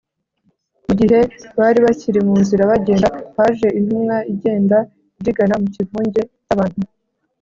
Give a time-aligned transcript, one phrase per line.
[0.85, 1.19] mu gihe
[1.59, 3.07] bari bakiri mu nzira bagenda,
[3.37, 4.77] haje intumwa igenda
[5.17, 6.81] ibyigana mu kivunge cy’abantu